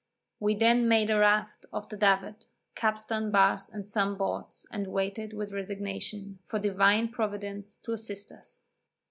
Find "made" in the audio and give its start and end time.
0.87-1.11